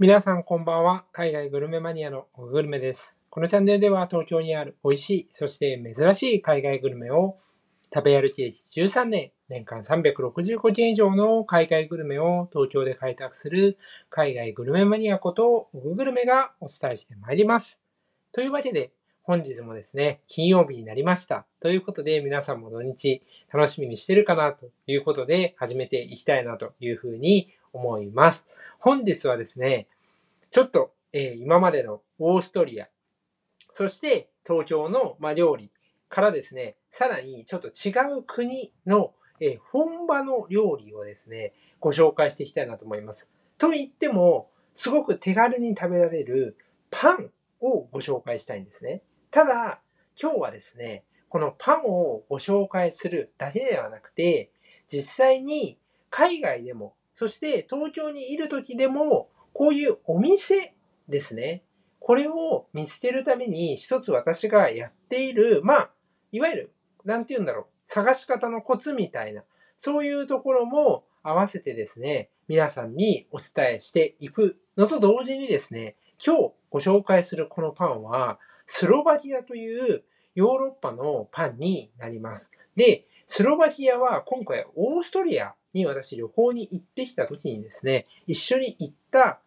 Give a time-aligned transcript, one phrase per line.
[0.00, 1.06] 皆さんこんばんは。
[1.10, 3.16] 海外グルメマニアのグルメです。
[3.30, 7.36] このチャンネルでは東京にある美味しい、そして珍しい海外グルメを
[7.92, 13.76] 食べ歩き歴13年、年間365件以上の海外グルメを東京で開拓する
[14.08, 17.80] 海外グルメマニアことオググルメがお伝えしてまいります。
[18.30, 18.92] というわけで
[19.24, 21.44] 本日もですね、金曜日になりました。
[21.58, 23.20] ということで皆さんも土日
[23.52, 27.48] 楽しみにしてるかなということで始めていきたいなというふうに
[27.78, 28.46] 思います。
[28.80, 29.86] 本日はですね、
[30.50, 32.88] ちょっと、えー、今までのオーストリア、
[33.72, 35.70] そして東京の、ま料理
[36.08, 43.30] からですね、さらにちょっと違う国の、えー、本場の料理をですね、ご紹介していきたいなと思います。
[43.56, 46.56] と言っても、すごく手軽に食べられる
[46.90, 49.02] パンをご紹介したいんですね。
[49.30, 49.80] ただ、
[50.20, 54.50] 今日はですね、このパンをご紹介するだけではなくて、
[54.86, 55.78] 実際に
[56.10, 60.72] 海外でもそして東京にいる時でも、こういうお店
[61.08, 61.64] ですね。
[61.98, 65.90] これを見つけるために一つ私がやっている、まあ、
[66.30, 66.72] いわゆる、
[67.04, 69.42] なんて言うんだろう、探し方のコツみたいな、
[69.76, 80.04] そういうところも合わせてですね、皆さんにお伝えしていくのと同時にですね、今日ご紹介するこのパンは、スロバキアという
[80.36, 82.52] ヨーロッパのパンになります。
[82.76, 89.40] で、スロバキアは今回オーストリアに私旅行に行ってきた時にですね、一緒に行った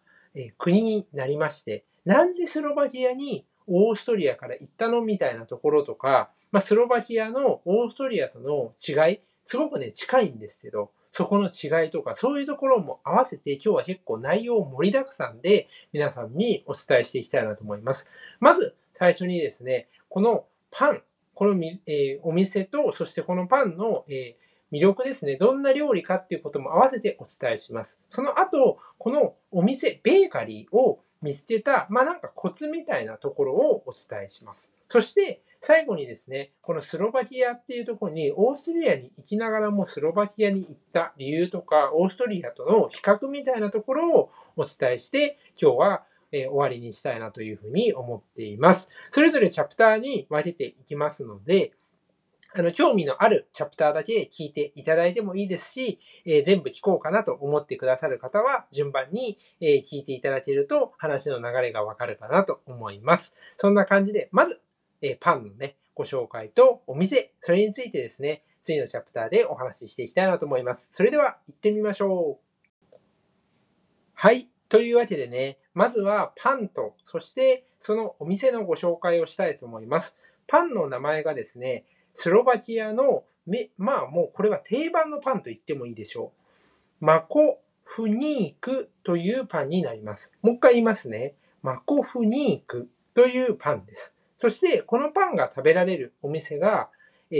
[0.58, 18.08] 国になりまして、なんでスロバキアにオーストリアから行ったのみたいなところとか、まあ、スロバキアのオーストリアとの違い、すごくね、近いんですけど、そこの違いとか、そういうところも合わせて今日は結構内容盛りだくさんで皆さんにお伝えしていきたいなと思います。
[18.40, 21.02] まず最初にですね、このパン、
[21.34, 24.41] この、えー、お店と、そしてこのパンの、えー
[24.72, 25.36] 魅力ですね。
[25.36, 28.00] どんな料理かっていうことも合わせてお伝えします。
[28.08, 34.74] その後、このお店、ベーカリーを見つけた、まあなんかコツみたいなところをお伝えします。
[34.88, 48.88] そして、最後にですね、このスロバキアっていうところに、オーストリアに行きながらもスロバキアに行った理由とか、オーストリアとの比較みたいなところをお伝えして、今日はえ終わりにしたいなというふうに思っています。
[49.10, 51.72] それぞれチャプターに分けていきますので、
[52.54, 63.34] あの、興味のあるチャプターだけ聞いていただいてもいいですし、えー、全部聞こうかなと思ってくださる方は、順番に、えー、聞いていただけると話の流れがわかるかなと思います。
[63.56, 64.60] そんな感じで、まず、
[65.00, 70.88] えー、パンのね、ご紹介とお店、それについてですね、次のチャプターでお話ししていきたいなと思います。
[70.92, 72.96] それでは、行ってみましょう。
[74.14, 74.48] はい。
[74.68, 80.16] というわけでね、まずはパンと、そしてそのお店のご紹介をしたいと思います。
[80.46, 83.24] パンの名前がですね、スロバキアの、
[83.76, 86.32] まあもうこれは定番のパンと言ってもいいでしょ
[87.00, 87.04] う。
[87.04, 90.32] マコフニークというパンになります。
[90.42, 91.34] もう一回言いますね。
[91.62, 94.14] マコフニークというパンです。
[94.38, 96.90] そしてこのパンが食べられるお店が、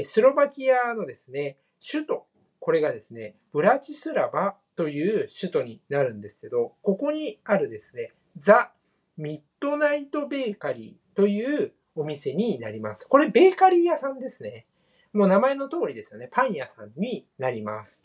[0.05, 2.27] スロバキアのですね、首都、
[2.60, 8.72] これがですね、ブラチスラバという首都になるんですけど、ここにあるですね、ザ・
[9.16, 13.06] ミッドナイト・ベーカリーというお店になります。
[13.06, 14.66] これベーカリー屋さんですね。
[15.12, 16.28] もう名前の通りですよね。
[16.30, 18.03] パン屋さんになります。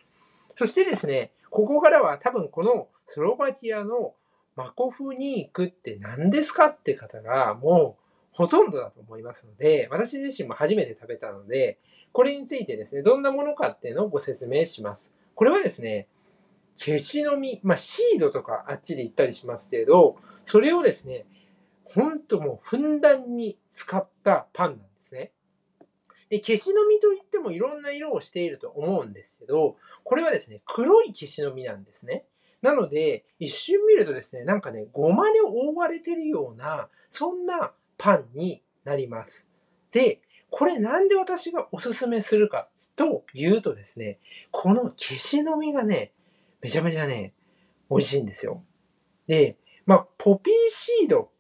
[0.56, 4.14] そしてですね、ここからは多分このスロバキアの
[4.56, 8.04] マコフニークって何ですかって方がもう
[8.34, 11.78] ほとんどだと思いますので、私自身も初めて食べたので、
[12.12, 15.14] これについてですね、どんなものかっていうのをご説明します。
[15.36, 16.08] これはですね、
[16.74, 21.26] 消しの実、まあシードとかあっちで言ったりしますけど、それをですね、
[21.90, 25.32] ほんともうふんだんに使ったパンなんですね。
[26.30, 32.26] で、消しの実といってもいろんな色をしていると思うんですけど、これはですね、黒い消しの実なんですね。
[32.62, 39.48] なので、一瞬見るとですね、なんかね、ごまで覆われてるような、そんなパンになります。
[39.92, 40.20] で、
[40.50, 44.20] これなんで私がおすすめするかというとですね、
[44.52, 46.12] この消しの実がね、
[46.62, 47.34] めちゃめちゃね、
[47.90, 48.64] 美味しいんですよ。
[49.28, 51.32] で、まあ、ポピーシード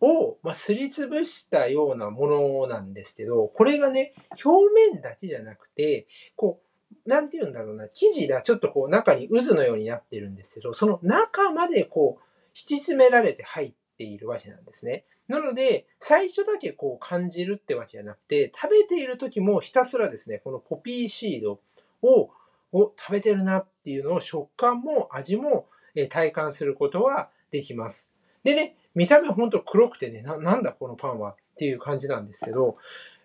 [0.00, 4.14] を、まあ、すりつぶしたようなものなんですけど、これがね、
[4.44, 6.06] 表面だけじゃなくて、
[6.36, 6.60] こ
[7.06, 15.04] う、なんて言うんだろうな、生地がちょっとこう中に渦のようになってるんですけど、その中までこう、引き詰められて入っているわけなんですね。
[15.26, 21.60] なので、最初だけこう感じるってわけじゃなくて、食べている時もひたすらですね、このポピーシード
[22.02, 22.30] を
[22.72, 25.66] を食べてるなっていうのを食感も味も
[26.10, 28.10] 体感することはできます。
[28.44, 32.76] でね、見た目ほんと黒くてね、な、なんだこのパンはっていう感じなんですけど、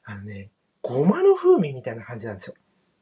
[0.06, 0.52] あのね、
[0.84, 2.54] ごまの風味みたいな感じなんですよ。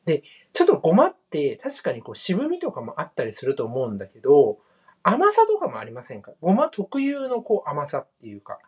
[0.06, 0.23] で、
[0.53, 4.57] ちょっとごまって確かにこう渋みとかもあったりすると思うんだけど、
[5.03, 6.31] 甘さとかもありませんか？
[6.39, 8.59] ごま特有のこう甘さっていうか、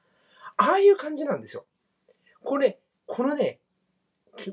[0.57, 1.63] ああいう感じなんですよ。
[2.43, 3.59] これ、このね、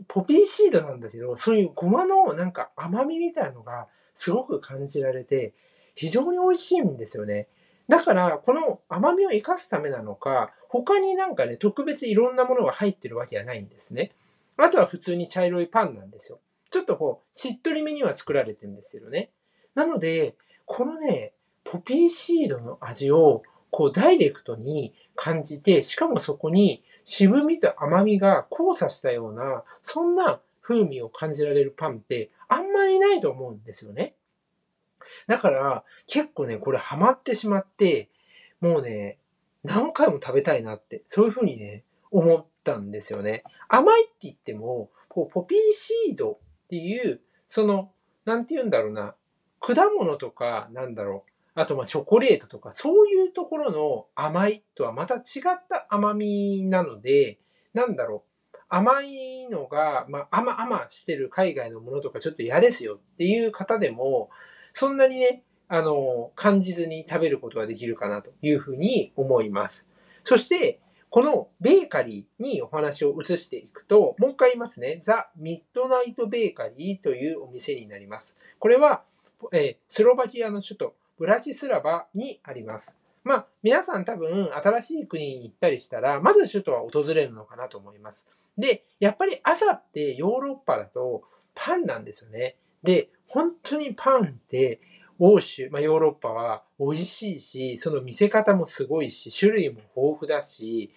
[0.07, 5.55] ポピーシードなんだけど、そういうごまのなんか甘みみたいのがすごく感じられて、
[5.97, 7.49] 非常に美味しいんですよね。
[7.91, 14.13] だから、この甘みを生かすためなのか、他になんかね、特別いろんなものが入ってるわけじゃないんですね。
[14.57, 16.39] あとは普通に茶色いパンなんですよ。
[16.71, 19.33] ちょっとこう、しっとりめには作られてるんですけどね。
[19.75, 21.33] なので、このね、
[21.65, 23.43] ポピーシードの味を
[23.73, 34.15] こうダイレクトに感じて、しかもそこに渋みと甘みが交差したような、そんな風味を感じられるパンってあんまりないと思うんですよね。
[35.27, 38.09] だから結構ね、これハマってしまって、
[38.61, 39.19] もうね、
[39.65, 43.45] 何回も食べたいなって、そういう風にね、思ったんですよね。
[43.69, 47.93] 甘いって言っても、こうポピーシードっていう、その、
[48.25, 49.15] なんて言うんだろうな、
[49.61, 55.23] 果物とか、なんだろう、あとまあチョコレートとか、そういうところの甘いとはまた違っ
[55.69, 57.39] た甘みなので、
[57.75, 64.31] なんだろう、甘いのが、まあ、甘々してる海外のものとかちょっと嫌ですよっていう方でも、
[64.73, 69.89] そんなにね、あの、感じずに食べることができるかなというふうに思います。
[70.23, 70.81] そして、
[71.11, 74.99] このベーカリーにお話を移していくと、もう一回言いますね。
[75.03, 78.39] ザ・ミッドナイト・ベーカリーというお店になります。
[78.59, 79.03] これは、
[79.53, 82.99] えー、スロバキアの首都ブラチスラバにあります。
[83.25, 88.29] まあ、皆さん多分新しい国に行ったりしたら、まず首都は訪れるのかなと思います。
[88.57, 91.25] で、やっぱり朝ってヨーロッパだと
[91.55, 92.57] パンなんですよね。
[92.83, 94.81] で、本当にパンって
[95.19, 100.93] 欧州、まあ、ヨーロッパは美味しいし、その見せ方もすごいし、種類も豊富だし、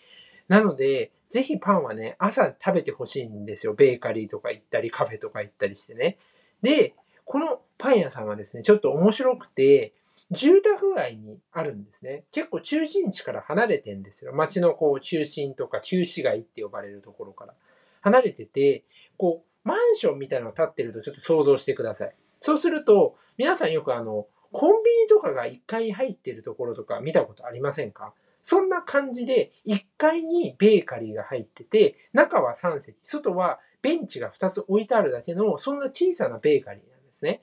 [0.47, 3.73] なので、ぜひパンはね、朝食べてほしいんですよ。
[3.73, 6.17] ベーカリーとか行ったり、カフェとか行ったりしてね。
[6.61, 6.95] で、
[7.25, 9.93] このパン屋さんはですね、ちょっと面白くて、
[10.31, 12.23] 住宅街にあるんですね。
[12.31, 14.33] 結構中心地から離れてんですよ。
[14.33, 17.53] 街のこう中心とか旧市街って呼ばれるところから
[18.01, 18.83] 離れてて、
[19.17, 22.15] こう、マンションみたいなのが建ってるとちょっと想像してください。
[22.39, 28.13] そうすると、皆さんよくあの、コンビニとかが1階入ってるところとか見たことありませんか？
[28.41, 37.41] そんな感じで、1階にベーカリーが入ってて、中は3席、外はベンチが2つ置いてあるだけの、そんな小さなベーカリーなんですね。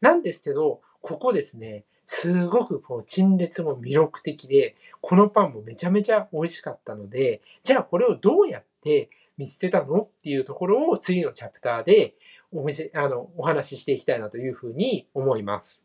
[0.00, 10.02] なんですけど、ここですね、すごくこう陳列も魅力的で、このパンもめちゃめちゃ美味しかったので、じゃあこれをどうやって見捨てたの？
[10.02, 12.14] っていうところを次のチャプターで
[12.52, 15.84] お店、あの、お話ししていきたいなというふうに思います。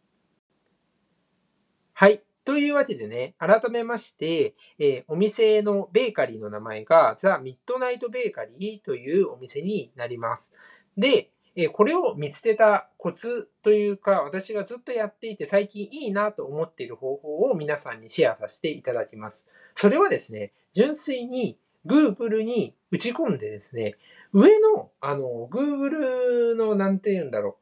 [1.93, 2.23] はい。
[2.43, 10.53] というわけでね、改めまして、えー、お店のベーカリーの名前がザ・ミッドナイト・ベーカリーというお店になります。
[10.97, 19.47] で、えこれを見つけたコツというか、私がずっとやっていて最近いいなと思っている方法を皆さんにシェアさせていただきます。
[19.73, 23.95] それはですね、純粋に Google に打ち込んでですね、
[24.33, 27.55] 上の、あの、Google の、なんて言うんだろう。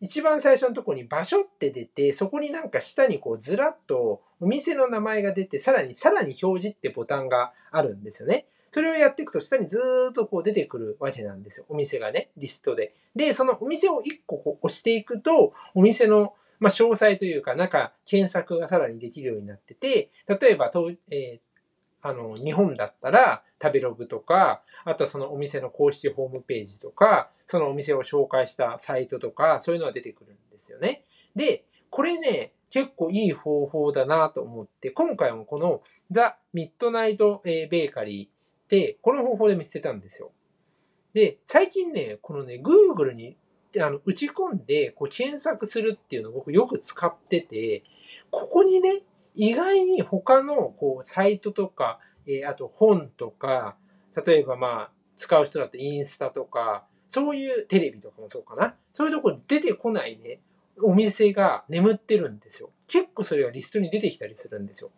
[0.00, 8.46] 一番最初のところに場所って出て、そこになんか下にこうずらっとお店の名前が出て、さらにさらに表示ってボタンがあるんですよね。
[8.72, 11.66] それをやっていくと下にずーっとこう出てくるわけなんですよ。
[11.68, 12.94] お店がね、リストで。
[13.14, 20.70] で、そのお店を1個こう押していくと、お店のまあ、詳細というか、なんか検索がさらにできるようになってて、例えば、
[21.10, 21.40] えー、
[22.02, 31.04] あの、日本だったら食べログとか、あとそのお店の公式ホームページとか、そのお店を紹介したサイトとか、そういうのが出てくるんですよね。
[31.34, 40.32] で、これね、結構いい方法だなと思って、今回もこのザ・ミッドナイト・ベーカリーで、この方法で見つけたんですよ。
[41.12, 43.36] で、最近ね、このね、Google に
[43.80, 47.84] あの打ち込んでこう検索するっていうのを僕よく使ってて、
[48.30, 49.02] ここにね、
[49.34, 53.76] 意外に他のこうサイトとか、えー、あと本とか、
[54.26, 58.74] 例えばまあ、使う人だとインスタとか、そういうテレビとかもそうかな。
[58.92, 60.40] そういうとこに出てこないね、
[60.82, 62.70] お店が眠ってるんですよ。
[62.88, 64.90] 結構それがリストに出てきたりするんですよ。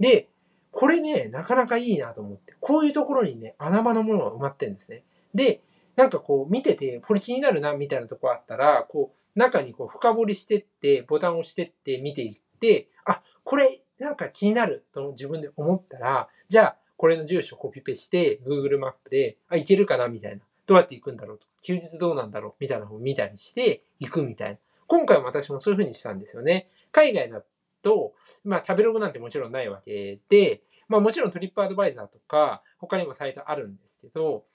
[0.00, 0.28] で、
[0.70, 5.04] これね、なかなかいいなと思って、こういうところにね、穴場のものが埋まってるんですね。
[5.34, 5.60] で、
[5.96, 20.42] なんかこう見てて、これ気になるな、みたいなとこあったら、こう、中にこう深掘りしてって、ボタンを押してって見ていって、あ、これなんか気になると自分で思ったら、じゃあ、これの住所コピペして、Google マップで、あ、行けるかなみたいな。
[20.64, 21.46] どうやって行くんだろうと。
[21.60, 24.58] 休日どうなんだろうみたいなのを見たりして、行くみたいな。
[24.86, 26.70] 今回も私もそういう風にしたんですよね。
[26.92, 27.42] 海外だ
[27.82, 34.46] と、まあ食べログなんてもちろんないわけで、まあもちろんトリップアドバイザーとか、他にもサイトあるんですけど、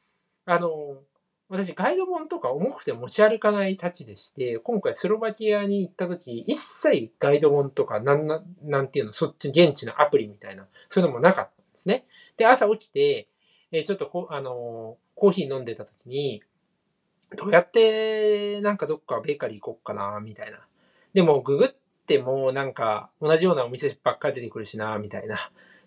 [0.46, 1.04] あの、
[1.50, 12.06] 私ガイド本とか重くて持ち歩かないたちでして、今回スロバキアに行った時、一切ガイド本とか、なんな、なんていうの、そっち現地のアプリみたいな、そういうのもなかったんですね。
[12.36, 13.30] で、朝起きて、
[13.72, 16.44] えちょっとこ、あのコーヒー飲んでた時に、
[17.36, 20.60] どうやって、なんかどっかベーカリー行こっかな、みたいな。
[21.14, 21.70] でも、ググっ
[22.06, 25.38] ても、なんか、同じようなお店ばっかり出てくるしな、みたいな。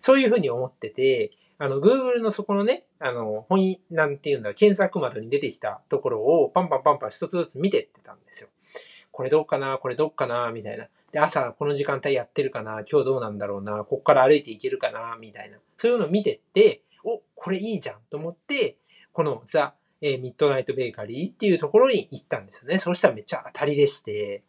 [0.00, 8.48] そういうふうに思ってて、あの、Google のそこのね、あの、本、なんていうんだ、検索窓に出てきたところをパンパンパンパン一つずつ見てってたんですよ。
[9.12, 10.88] これどうかなこれどうかなみたいな。
[11.12, 15.58] で、朝この時間帯やってるかな今日どうなんだろうなこっから歩いていけるかなみたいな。
[15.76, 18.78] そういうのを見てって、お、これいいじゃんと思って、
[19.12, 22.78] このザ・えミッドナイトベーカリーっていうところに行ったんですよね。
[22.78, 24.44] そしたらめっちゃ当たりでして、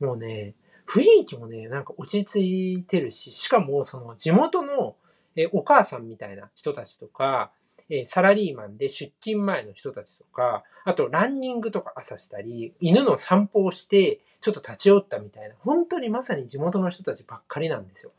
[0.00, 0.54] もうね、
[0.88, 4.96] 雰囲気もね、なんか落ち着いてるし、しかもその地元の
[5.36, 7.52] えお母さんみたいな人たちとか、
[7.88, 18.12] えサラリーマンで出勤前の人たちとか、あとランニングとか朝したり、犬の散歩をして、ちょっと立ち寄ったみたいな、本当にまさに地元の人たちばっかりなんですよ。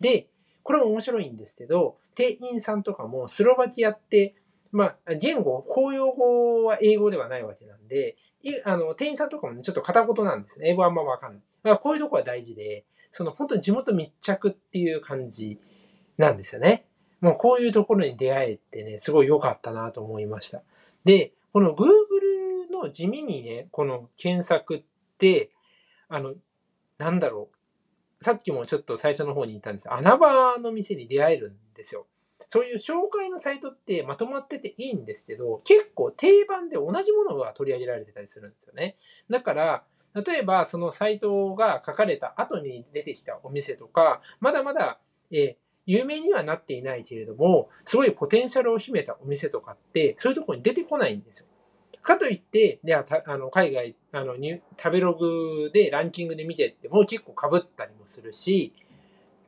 [0.00, 0.26] で、
[0.62, 4.34] これも面白いんですけど、店員さんとかもスロバキアって、
[4.72, 8.16] まあ、言語、公用語は英語ではないわけなんで、
[8.64, 10.70] あの、店員さんとかもね、ちょっと片言なんですね。
[10.70, 11.40] 英語あんまわかんない。
[11.62, 15.58] だからこういうとこは大事で、その本当に地元密着っていう感じ
[16.18, 16.86] なんですよね。
[17.20, 20.62] もうこういうところに出会えてね、すごい良かったなと思いました。
[21.04, 24.82] で、この Google の地味にね、この検索っ
[25.18, 25.48] て、
[26.08, 26.34] あの、
[26.98, 28.24] なんだろう。
[28.24, 32.06] さっきもちょっと最初の方に言ったんです穴場の店に出会えるんですよ。
[32.48, 38.96] そういう紹介のサイトってまとまってていいんですけど、結構定番で同じものが取り上げられてたりするんですよね。
[39.28, 44.98] だから、例えばそのサイトが書かれた後に出てきたお店とか、まだまだ、
[45.30, 45.56] え
[45.86, 51.46] 有名にはなっていないけれども、すごいポテンシャルを秘めたお店とかって、そういうとこに出てこないんですよ。
[52.02, 58.72] かといって、では、あの、海外、あの、食べログでランキングで見てっても結構被ったりもするし、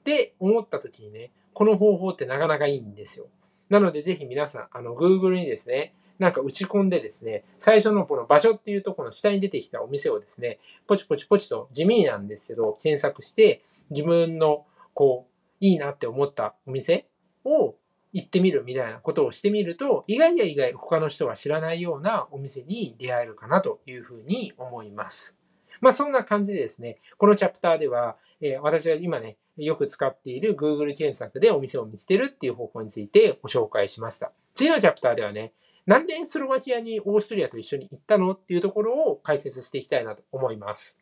[0.00, 3.26] って思った時にね、この方法ってなかなかいいんですよ。
[3.68, 17.06] なので、ぜひ皆さん、あの、Google にですね、なんか打ち込んでですね、最初のこの場所っていうところの下に出てきたお店をですね、ポチポチポチと地味なんですけど、検索して、自分のこう、いいなって思ったお店
[17.44, 17.74] を
[18.12, 25.38] 行ってみるみたいなことをしてみると、意外や意外他の人が知らないようなお店に出会えるかなというふうに思います。
[25.80, 34.32] まあそんな感じでですね、このチャプターでは、えー、私が今ね、よく使っている Google 検索でお店を見つけるっていう方法についてご紹介しました。
[34.54, 35.52] 次のチャプターではね、
[35.86, 40.98] なんでスロバキアにオーストリアと一緒に行ったのっていうところを解説していきたいなと思います。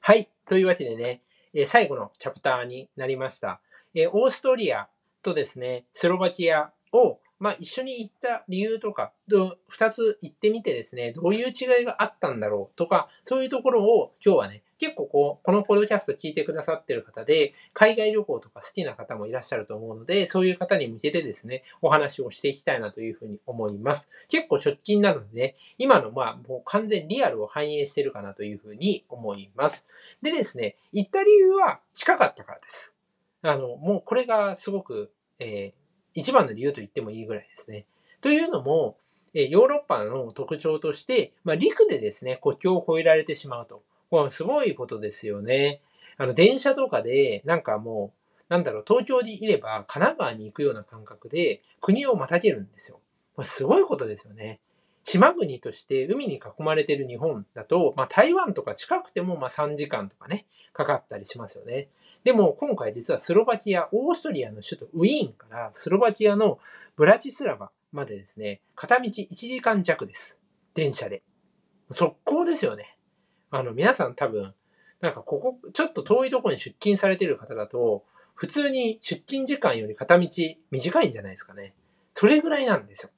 [0.00, 0.28] はい。
[0.46, 1.22] というわけでね、
[1.54, 3.60] え最後のチャプターになりました。
[3.94, 4.88] えオーストリア
[5.22, 9.12] とですね、スロバキアを、まあ、一緒に行った理由とか、
[9.68, 24.08] 二つ行ってみてですね、どういう違いがあったんだろうとか、そういうところを今日はね、結構こう、このポッドキャスト聞いてくださってる方で、海外旅行とか好きな方もいらっしゃると思うので、そういう方に向けてですね、お話をしていきたいなというふうに思います。
[24.30, 29.84] 結構直近なのでね、今のまあ、もう完全リアルを反映してるかなというふうに思います。
[30.22, 32.94] でですね、行った理由は近かったからです。
[33.42, 35.72] あの、もうこれがすごく、えー、
[36.14, 37.84] 一番の理由と言ってもいいぐらいですね。
[38.22, 38.96] というのも、
[39.34, 43.82] ヨーロッパの特徴として、まあ、陸でですね、国境を越えられてしまうと。
[44.30, 45.80] すごいことですよね。
[46.16, 53.00] あの、電車とかで、なんかもう、なんだろう、東京にいれば神奈川に行くような感覚で国をまたげるんですよ。
[53.36, 54.60] これすごいことですよね。
[55.04, 61.88] 島国として海に囲まれてる日本だと、まあ、台湾とか近くてもまあ3時間とかね、かかったりしますよね。
[62.22, 66.58] でも今回実はスロバキア、オーストリアの首都ウィーンからスロバキアの
[66.96, 70.38] ブラチスラバまでですね、片道1時間弱です。
[70.74, 71.22] 電車で。
[71.90, 72.96] 速攻ですよね。
[73.50, 74.54] あの、皆さん多分、
[75.00, 78.04] なんかここ、ちょっと遠いところに出勤されてる方だと、
[78.34, 80.28] 普通に出勤時間より片道
[80.70, 81.74] 短いんじゃないですかね。
[82.14, 83.10] それぐらいなんですよ。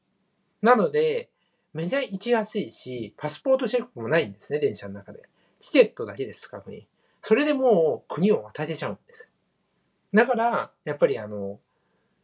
[0.63, 1.29] なので、
[1.75, 5.23] めちゃ行きやすいし、パスポートチェックもないんですね、電車の中で。
[5.59, 6.85] チケットだけです、確認。
[7.21, 9.31] それでもう国を渡れちゃうんです。
[10.13, 11.61] だから、やっぱりあの、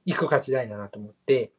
[0.05, 1.53] 行く価値ないなと思って、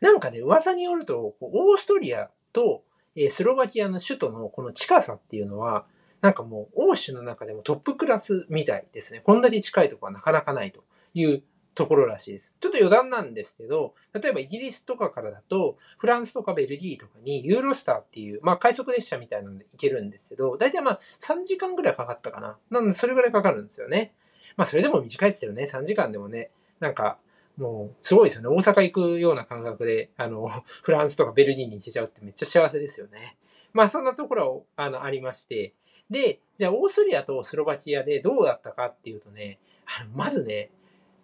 [0.00, 2.84] なんかね、噂によると、オーストリアと
[3.16, 5.86] えスロバキアの首都のこの近さっていうのは、
[6.20, 9.20] なんかもう欧州の中でもトップクラスみたいですね。
[9.20, 11.42] こんだけ近いところはなかなかないという
[11.74, 12.56] ところらしいです。
[12.60, 22.58] ちょっと余談なんですけど、例えばイギリスとかからだと、フランスとかベルギーとかにユーロスターっていう、まあ快速列車みたいなので行けるんですけど、だいたいまあ3時間ぐらいかかったかな。
[22.70, 24.12] なのでそれぐらいかかるんですよね。
[24.56, 25.64] まあそれでも短いですよね。
[25.64, 26.50] 3時間でもね、
[26.80, 27.18] なんか
[27.60, 28.48] もう、すごいですよね。
[28.48, 30.48] 大阪行くような感覚で、あの、
[30.82, 33.36] フランスとかベルギーに行けちゃうってめっちゃ幸せですよね。
[33.72, 35.74] まあ、そんなところを、あの、ありまして。
[36.08, 40.70] で、じゃあ、オーストリアとスロバキアでどうだったかっていうとね、あのまずね、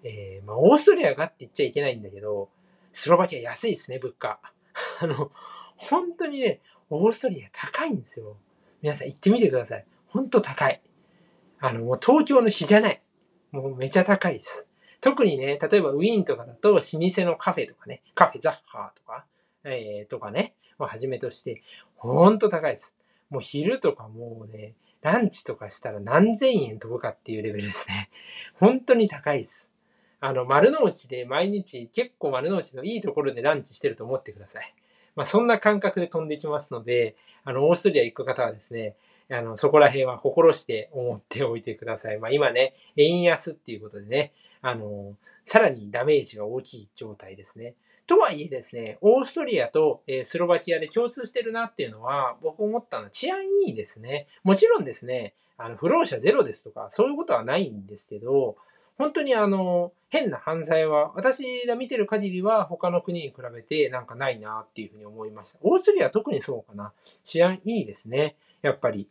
[0.03, 2.51] えー、まあ、オーストリアがって言っちゃいけないんだけど、
[2.93, 4.41] スロバキア安いですね、物価。
[5.01, 5.33] あの、
[5.77, 8.37] 本当にね、オーストリア高いんですよ。
[8.83, 9.87] 皆さん行ってみてください。
[10.09, 10.83] 本当高い。
[11.61, 13.03] あの、もう東京の日じゃない。
[13.51, 14.69] もうめちゃ高いです。
[15.07, 19.25] 特にね、例えばウィーンとかだと老舗のカフェとかね、カフェザッハーとか、
[19.63, 21.63] えー、とかね、まあ、はじめとして、
[21.95, 22.97] ほんと高いです。
[23.31, 28.11] もう昼とかもうね、ランチとかしたら何千円飛ぶかっていうレベルですね。
[28.55, 29.71] 本当に高いです。
[30.19, 34.75] あの、丸の内で毎日結構丸の内のいいところでランチしてると思ってください。
[35.15, 38.97] まあ、そんな感覚で飛んできますので、あの、オーストリア行く方はですね、
[39.31, 42.19] あの、そこら辺は心して思っておいてください。
[42.19, 44.33] まあ、今ね、円安っていうことでね、
[44.67, 47.75] あの、さらにダメージが大きい状態ですね。
[48.09, 54.27] とはいえですね、オーストリアとスロバキアで共通してるなっていうのは、僕思ったのは治安いいですね。
[54.43, 58.57] もちろんですね、あの不老者ゼロですとか、そういうことはないんですけど、
[58.99, 65.61] 本当にあの、変な犯罪は、私が見てる限りは他の国に比べてなんかないなっていうふうに思いました。
[65.63, 66.93] オーストリアは特にそうかな。
[67.23, 68.37] 治安いいですね。
[68.63, 69.09] やっぱり。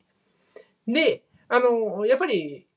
[0.87, 2.67] で、あの、やっぱり、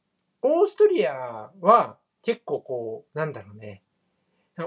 [0.42, 1.96] オーストリアは
[2.28, 3.80] 結構こう、なんだろうね、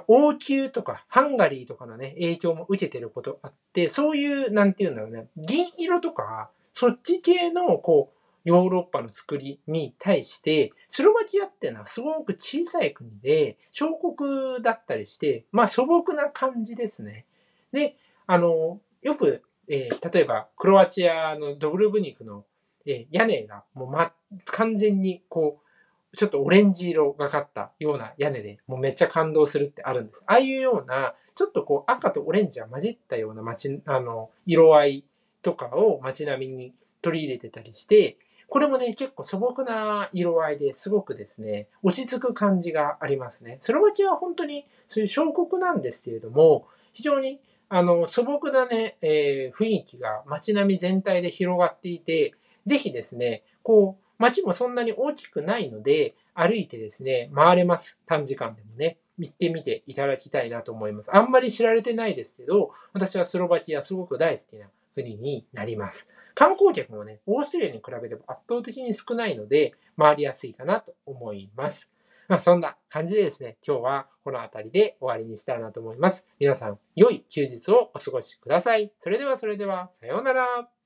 [0.08, 17.28] 王宮とかハンガリーとかのね、影響も受けてることあって、そういう、なんていうんだろうね、銀色とか、そっち系の、こう、ヨーロッパの作りに対して、スロバキアっていうのはすごく小さい国で、小国だったりして、まあ素朴な感じですね。
[17.72, 22.44] で、あの、よく、えー、例えば、クロアチアのドブルブニクの、
[22.88, 24.14] えー、屋根がもう、ま、
[24.48, 25.71] 完全にこう、
[26.16, 30.24] ちょっとオレンジ色がかったような屋根でもうめっちゃ感動するってあるんです。
[30.28, 35.06] ああいうような、ちょっとこう赤とオレンジが混じったような街、あの、色合い
[35.42, 43.56] とかを街並みに取り入れてたりして、これもね、結構素朴な色合いですごくですね、落ち着く感じがありますね。
[43.62, 52.34] スロバキアは本当にそういう小国なんですけれども、非常にあの素朴なね、えー、雰囲気が街並み全体で広がっていて、
[52.66, 58.00] ぜひですね、こう、街もそんなに大きくないので、歩いてですね、回れます。
[58.06, 58.98] 短時間でもね。
[59.18, 61.16] 行ってみていただきたいなと思います。
[61.16, 66.10] あんまり知られてないですけど、私はスロバキアすごく大好きな国になります。
[66.34, 71.92] 観光客もね、オーストリアに比べれば圧倒的に少ないので、回りやすいかなと思います。
[72.28, 76.26] まあ、そんな感じでですね、今日はこの辺りで終わりにしたいなと思います。
[76.40, 78.92] 皆さん、良い休日をお過ごしください。
[78.98, 80.81] それではそれでは、さようなら。